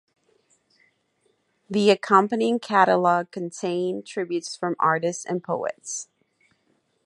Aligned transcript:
The 1.69 1.91
accompanying 1.91 2.57
catalogue 2.57 3.29
contained 3.29 4.07
tributes 4.07 4.55
from 4.55 4.75
artists 4.79 5.23
and 5.25 5.43
poets. 5.43 6.07